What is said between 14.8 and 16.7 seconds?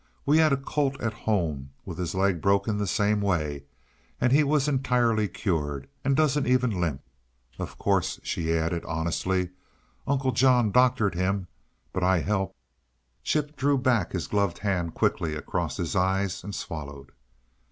quickly across his eyes and